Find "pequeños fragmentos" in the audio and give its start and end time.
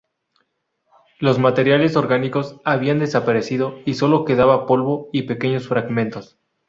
5.27-6.39